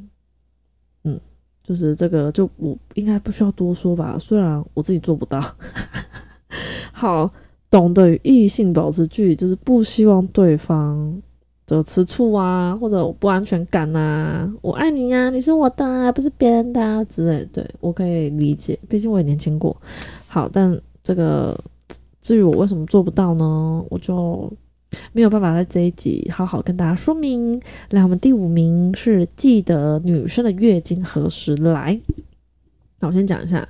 [1.05, 1.19] 嗯，
[1.63, 5.41] 就是这个，就我应该不需要多说吧，虽然我自己做不到。
[6.93, 7.33] 好，
[7.71, 11.23] 懂得与异性保持距离，就是不希望对方。
[11.77, 19.77] 就吃醋啊，或者不安全感呐，我爱你呀，你是我的，不是别人的之类，对我可以理解，毕竟我也年轻过。
[20.27, 21.57] 好，但这个
[22.21, 23.85] 至于我为什么做不到呢？
[23.89, 24.53] 我就
[25.13, 27.63] 没有办法在这一集好好跟大家说明。
[27.91, 32.01] 来，我们第五名是记得女生的月经何时来。
[32.99, 33.69] 那我先讲一下，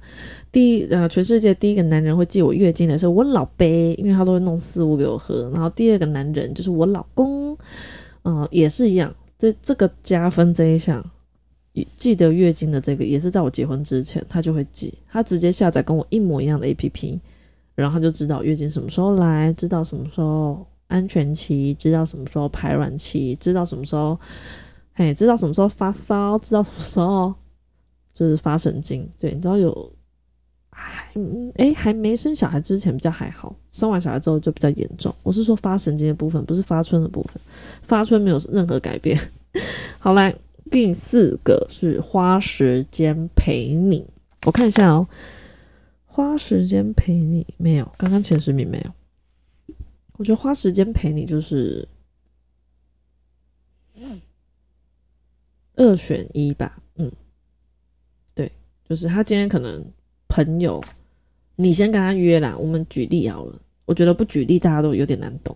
[0.52, 5.48] 第一呃，全世界第一个男人会记我月经的是我老贝，因为他都会弄四物给我喝。
[5.52, 7.56] 然后第二个男人就是我老公，
[8.22, 9.14] 嗯，也是一样。
[9.38, 11.04] 这这个加分这一项，
[11.96, 17.20] 记得月经的这个也是在我结婚之前，他就会记，他直接下载跟我一模一样的 A P P，
[17.74, 24.18] 然后他就知道月经什么时候来，知道什么时候安全期，知道什么时候排卵期，知道什么时候，
[24.94, 27.32] 嘿，知道什么时候发烧，知道什么时候。
[28.12, 29.90] 就是发神经，对，你知道有
[30.82, 31.14] 还
[31.56, 35.14] 哎还没生小孩之前比较还好，生完小孩之后就比较严重。
[35.22, 37.40] 我是说发神经的部分，不是发春的部分，
[37.82, 39.18] 发春没有任何改变。
[39.98, 40.34] 好来，
[40.70, 44.06] 第四个是花时间陪你，
[44.46, 45.06] 我看一下哦，
[46.06, 48.92] 花时间陪你没有，刚刚前十名没有。
[50.12, 51.88] 我觉得花时间陪你就是
[55.76, 56.78] 二选一吧。
[56.96, 57.10] 嗯，
[58.34, 58.52] 对
[58.88, 59.82] 就是他今天可能
[60.30, 60.82] 朋友，
[61.56, 62.56] 你先跟他约啦。
[62.56, 65.54] 我们举例好了，我觉得不举例大家都有点难懂。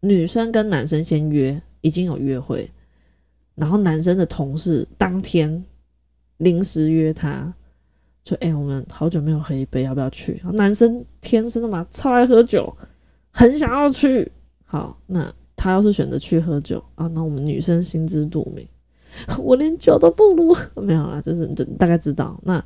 [0.00, 2.68] 女生跟男生先约，已经有约会，
[3.54, 5.64] 然后男生的同事当天
[6.38, 7.54] 临时约他，
[8.24, 12.76] 说：“哎，我们好久没有喝一杯，要不要去？”男生天生的嘛，超爱喝酒，
[13.30, 14.30] 很想要去。
[14.64, 18.66] 好，那他要是选择去喝酒啊，那我们女生心知肚明。
[19.38, 20.52] 我连酒都不如，
[20.82, 21.46] 没有啦，就是
[21.78, 22.38] 大概知道。
[22.42, 22.62] 那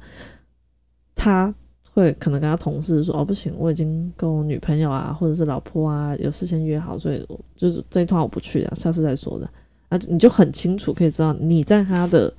[1.19, 1.53] 他
[1.93, 7.27] 会可能跟他同事说：“哦，不行，我已经跟我女朋友啊，或者是老婆啊，有事先约好，所以
[7.57, 9.51] 就是这一趟我不去了，下次再说的。”
[9.91, 12.33] 啊，你就很清楚可以知道，你在他的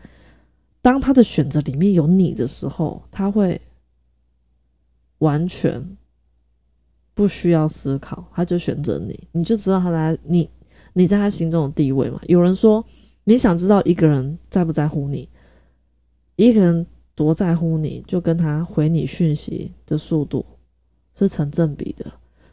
[0.82, 3.60] 当他的选择里面有你的时候，他会
[5.18, 5.98] 完全
[7.14, 10.50] 不需要思考，他就选择你，你就知道他在你
[10.94, 12.20] 你在他心中的地位嘛。
[12.24, 12.84] 有人说。
[13.26, 15.30] 你想知道一个人在不在乎你，
[16.36, 16.88] 一个人
[17.20, 20.46] 多在乎你，就跟他回你讯息的速度
[21.14, 22.06] 是成正比的。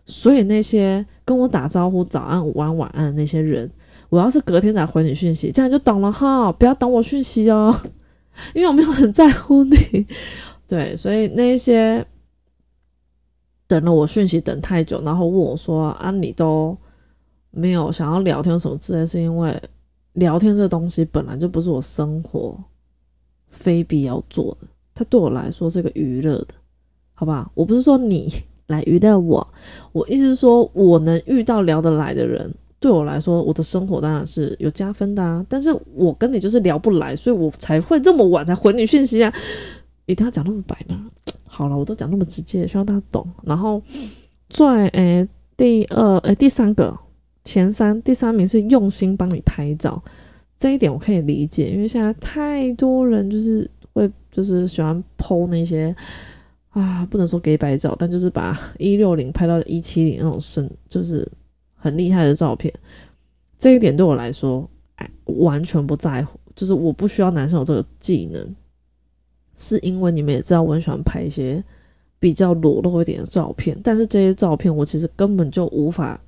[0.05, 3.71] 所以那些跟我打招呼早安、午安、晚安的那些人，
[4.09, 7.73] 我要是隔天才回你讯息，这样就懂了哈，不要等我讯息哦，
[8.53, 10.05] 因为我没有很在乎你。
[10.67, 12.05] 对，所以那些
[13.69, 16.77] 等了我讯息等太久，然后问我说啊，你都
[17.53, 19.63] 没有想要聊天什么之类，是因为。
[20.17, 22.59] 聊天这东西本来就不是我生活
[23.51, 26.49] 非必要做的，它对我来说是个娱乐的，
[27.15, 27.51] 好吧？
[27.55, 28.33] 我不是说你
[28.67, 29.47] 来娱乐我，
[29.93, 35.45] 我意思是说我能遇到聊得来的人，对我来说，我的生活当然是有加分的啊。
[35.49, 39.33] 但是我跟你就是聊不来，所以我才会这么晚才回你讯息啊！
[40.07, 41.11] 一定要讲那么白吗？
[41.47, 43.27] 好了，我都讲那么直接，希望大家懂。
[43.45, 43.83] 然后
[44.49, 46.97] 在诶第二诶第三个。
[47.45, 50.03] 前三，第三名是用心帮你拍照，
[50.59, 55.95] 这一点我可以理解，因为现在太多人就是会就是喜欢 PO 那些
[56.71, 61.27] 啊，不能说给白照，但就是把一六零拍到一七零那种深，就是
[61.75, 62.73] 很厉害的照片。
[63.59, 68.55] 这一点对我来说，哎，完全不在乎，就是我不需要男生有这个技能，
[69.55, 71.63] 是因为你们也知道我很喜欢拍一些
[72.19, 76.21] 比较裸露一点的照片，但是这些照片我其实根本就无法。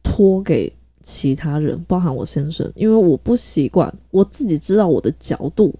[0.00, 0.72] 托给
[1.08, 5.74] 其他人，包含我先生，因为我不习惯，我自己知道我的角度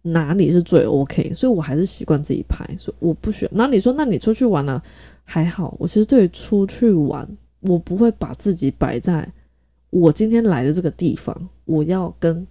[0.00, 3.50] 哪里是最 OK，所以我还是习惯自己拍，所以我不需要。
[3.54, 4.80] 那你说，那你出去玩呢？
[5.24, 7.28] 还好，我其实对于出去玩，
[7.60, 9.28] 我不会把自己摆在
[9.90, 12.46] 我今天来的这个地方，我要跟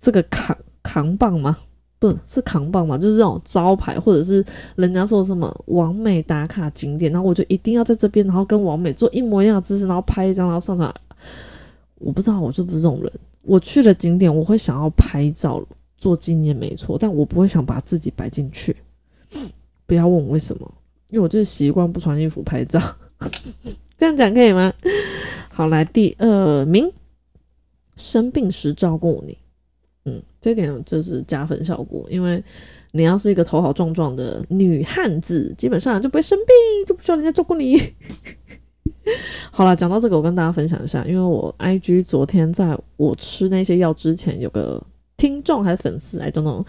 [0.00, 1.56] 这个扛扛棒吗？
[1.98, 4.44] 不是扛棒嘛，就是这种招牌，或者是
[4.76, 10.94] 人家说什么完美打卡景点，然后我就一定要在这边，然后跟完美做一模一样的姿势，然后拍一张，然后上传。
[11.98, 13.12] 我不知道，我是不是这种人。
[13.42, 15.64] 我去了景点，我会想要拍照
[15.96, 18.76] 做纪念，没错，但我不会想把自己摆进去。
[19.86, 20.74] 不要问我为什么，
[21.10, 22.80] 因为我就是习惯不穿衣服拍照。
[23.96, 24.72] 这样讲可以吗？
[25.50, 26.92] 好，来第二名，
[27.96, 29.38] 生病时照顾你。
[30.04, 32.42] 嗯，这点就是加分效果，因为
[32.92, 37.80] 你要是一个头好壮壮的女汉子，基本上就不会生病，就不需要人家照顾你。
[39.50, 44.82] 好了，讲到这个，我跟大家分享一下，因为我 IG 昨天在我吃那些药之前，有个
[45.16, 46.64] 听众还是粉丝来等等，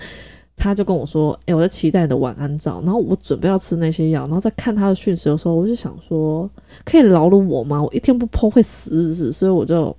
[0.56, 6.50] 他就跟我说：“哎，我在期待的晚安照。”然后我准备要吃那些药，然后在看他的讯息的时候，我就想说
[6.86, 7.82] ：“可以饶了我吗？
[7.82, 9.96] 我一天不剖会死，是不是？”所以我就。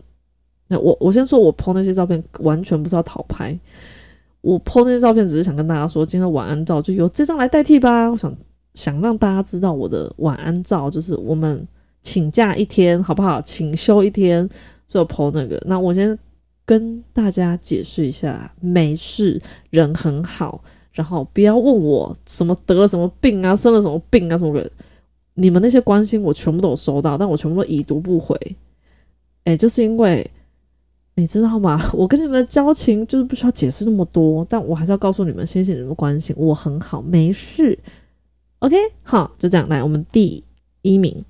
[0.71, 3.59] 我我先说，我剖那些照片完全不是要讨拍，
[4.43, 8.11] 我剖那些照片只是想跟大家说，今天晚安照就由这张来代替吧。
[8.11, 8.37] 我想
[8.75, 11.67] 想让大家知道我的晚安照就是我们
[12.03, 13.41] 请假一天好不好？
[13.43, 14.49] 请休一天，
[14.87, 15.63] 所以我 PO 那个。
[15.67, 16.19] 那我先
[16.65, 19.41] 跟大家解释一下，没事，
[19.71, 24.71] 人很好，然后不要问我什么得了什么病啊，生了什么病啊什么的。
[25.35, 28.37] 你们那些关心我全部都有收到，但我全部都已读不回。
[29.45, 30.29] 哎，就是因为
[31.15, 31.81] 你知道吗？
[31.95, 37.79] 我跟你们的交情就是不需要解释那么多，但我还是要告诉你们，谢谢你们关心，我很好，没事。
[38.59, 40.43] OK，好，就这样来，我们第
[40.83, 41.25] 一名。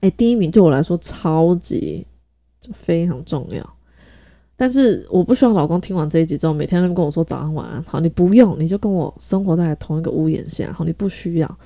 [0.00, 2.06] 哎，第一名对我来说超级
[2.60, 3.74] 就非常重要，
[4.56, 7.82] 但是我不希望老公听完这一集之后每天都跟我说早安晚安。
[7.82, 10.72] 好，你不用，你就跟我生活在同一个屋檐下。
[10.72, 11.58] 好，你不需要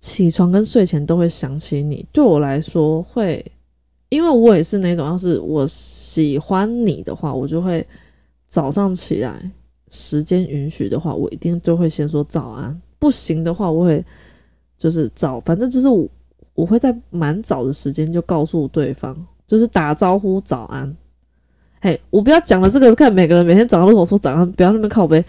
[0.00, 2.06] 起床跟睡前都会想起你。
[2.12, 3.44] 对我来说会，
[4.08, 7.86] 因为我也是那种，要是我喜欢你的话，我就会
[8.48, 9.50] 早上起来，
[9.90, 12.80] 时间允许的话，我一定就会先说早安。
[12.98, 14.04] 不行的话，我会
[14.78, 16.08] 就是早，反正就是我
[16.54, 20.96] 我会在蛮早的时间就告诉对方，就是打招呼早安。
[21.80, 25.24] 嘿，我不要讲了这个，看每个人每天早上都跟我说早安，不要那么靠背。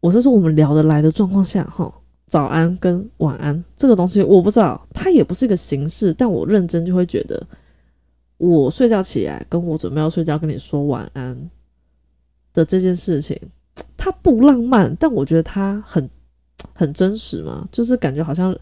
[0.00, 1.92] 我是说我们聊得来的状况下，哈，
[2.28, 7.42] 早安跟晚安这个东西，我不知道，它也不是一个形式，但我认真就会觉得，
[8.36, 11.50] 我睡觉起来跟我准备要睡觉跟你说晚安
[12.52, 13.40] 的这件事情，
[13.96, 16.08] 它不浪漫，但我觉得它很。
[16.72, 18.54] 很真实嘛，就是感觉好像，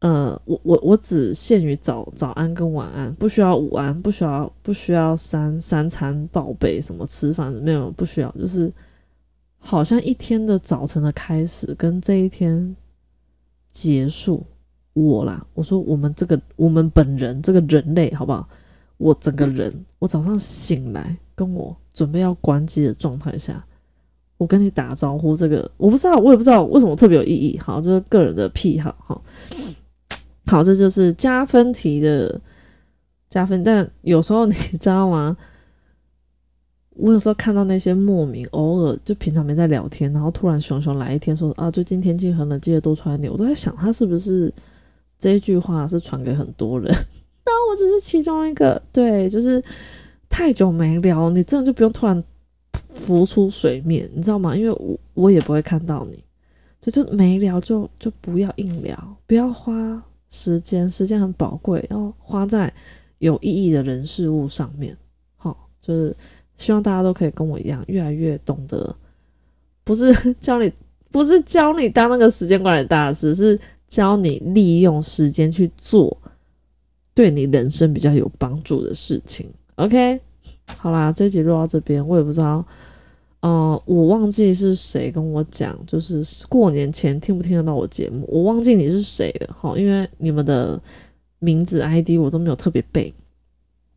[0.00, 8.72] 呃，我我我只限于早早安跟晚安，不需要午安，不需要不需要三三餐报备什么吃饭没有不需要，就是
[9.58, 12.74] 好像一天的早晨的开始跟这一天
[13.70, 14.42] 结束，
[14.94, 18.48] 我啦，我说我们这个我们本人这个人类好不好？
[18.96, 23.64] 我整个人，我早上醒来跟我准备要关机的状态下。
[24.36, 27.58] 我跟你打招呼，这个我不知道，我也不知道为什么特别有意义。
[27.58, 28.94] 好，这是个人的癖好。
[28.98, 29.22] 哈，
[30.50, 32.40] 好，这就是加分题的
[33.28, 33.62] 加分。
[33.62, 35.36] 但有时候你知道吗？
[36.96, 43.32] 我有时候看到那些莫名，偶尔就平常没在聊天，然后突然熊熊来一天说啊，最近天气很冷，记得多穿点。
[43.32, 44.52] 我都在想，他是不是
[45.18, 46.92] 这一句话是传给很多人？
[47.46, 48.82] 那我只是其中一个。
[48.92, 49.62] 对，就是
[50.28, 52.22] 太久没聊，你真的就不用突然。
[52.92, 54.56] 浮出水面，你知道吗？
[54.56, 56.24] 因为我我也不会看到你，
[56.80, 62.72] 就就没聊，就就不要硬聊，不要花时间，时间很宝贵，要花在
[63.18, 64.96] 有意义的人事物上面。
[65.36, 66.16] 好，就是
[66.56, 68.96] 希望大家都可以跟我一样，越来越懂得，
[69.84, 70.72] 不是 教你，
[71.10, 76.16] 不是教你当那个时间管理大师，是教你利用时间去做
[77.12, 79.50] 对你人生比较有帮助的事情。
[79.74, 80.20] OK。
[80.76, 82.64] 好啦，这集录到这边，我也不知道，
[83.40, 90.78] 呃，我忘记是谁跟我讲，就是过年前听不听得到我节目，我忘记你是谁了，哈，因为你们的
[91.38, 93.14] 名字 ID 我都没有特别背，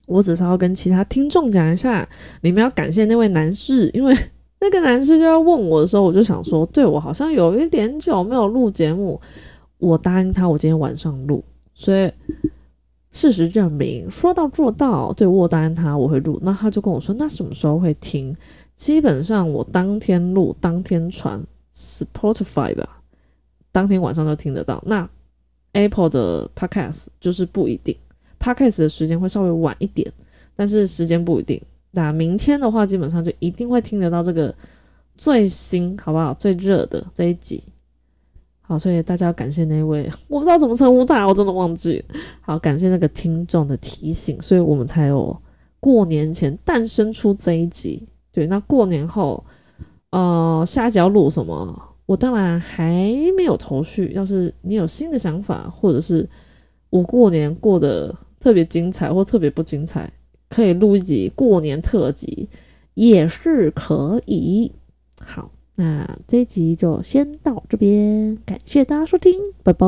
[0.05, 2.07] 我只是要跟其他听众讲一下，
[2.41, 4.15] 你们要感谢那位男士，因为
[4.61, 9.19] 那个男士就要问我的时候，我就想说，对我好像有一点久没有录节目，
[9.77, 12.09] 我答应他，我今天晚上录，所以。
[13.15, 15.13] 事实证明，说到做到。
[15.13, 18.35] 对我答应他我会录，那他就跟我说，那什么时候会听？
[18.75, 21.41] 基本上我当天录，当天传
[21.75, 23.01] ，Spotify 吧，
[23.71, 24.83] 当天晚上就听得到。
[24.85, 25.09] 那
[25.73, 27.95] Apple 的 Podcast 就是不一定
[28.39, 30.11] ，Podcast 的时间会稍微晚一点，
[30.55, 31.61] 但是时间不一定。
[31.91, 34.53] 那明天的话，基本上就一定会听得到这个
[35.17, 36.33] 最新，好不好？
[36.33, 37.61] 最热的这一集。
[38.61, 42.03] 好，所以大家要感谢那位，我不知道怎么称呼他，我真的忘记。
[42.41, 45.39] 好，感谢那个听众的提醒，所以我们才有
[45.79, 48.07] 过年前诞生出这一集。
[48.33, 49.45] 对，那过年后，
[50.09, 51.95] 呃，下一集要录什么？
[52.05, 52.91] 我当然还
[53.37, 54.11] 没有头绪。
[54.13, 56.27] 要是你有新的想法，或者是
[56.89, 60.11] 我过年过得特别精彩或特别不精彩，
[60.49, 62.49] 可以录一集过年特辑，
[62.95, 64.73] 也是可以。
[65.23, 65.49] 好。
[65.75, 69.87] 那这一集就先到这边，感谢大家收听，拜拜。